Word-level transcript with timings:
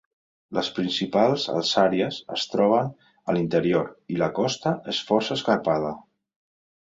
Les 0.57 0.69
principals 0.77 1.43
alçàries 1.55 2.17
es 2.35 2.45
troben 2.53 2.89
a 3.33 3.37
l'interior, 3.37 3.93
i 4.15 4.19
la 4.23 4.31
costa 4.41 4.73
és 4.95 5.03
força 5.11 5.39
escarpada. 5.39 5.93